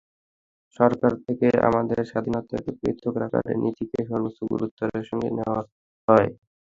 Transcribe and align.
সরকার 0.79 1.13
থেকে 1.25 1.47
আমাদের 1.67 1.99
স্বাধীনতাকে 2.11 2.71
পৃথক 2.79 3.13
রাখার 3.21 3.45
নীতিকে 3.63 3.99
সর্বোচ্চ 4.09 4.39
গুরুত্বের 4.51 5.07
সঙ্গে 5.09 5.29
নেওয়া 5.37 5.61
হয়। 6.07 6.29